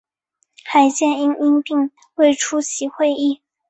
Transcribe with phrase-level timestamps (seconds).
[0.73, 3.43] 叶剑英因病未出席会议。